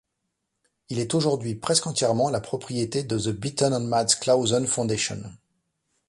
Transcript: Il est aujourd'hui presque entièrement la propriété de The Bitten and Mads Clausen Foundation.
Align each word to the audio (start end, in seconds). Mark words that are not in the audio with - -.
Il 0.89 0.97
est 0.97 1.13
aujourd'hui 1.13 1.53
presque 1.53 1.85
entièrement 1.85 2.31
la 2.31 2.41
propriété 2.41 3.03
de 3.03 3.19
The 3.19 3.27
Bitten 3.37 3.71
and 3.71 3.81
Mads 3.81 4.15
Clausen 4.19 4.65
Foundation. 4.65 5.21